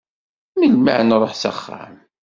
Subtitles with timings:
[0.57, 1.95] Melmi ad nruḥ s axxam?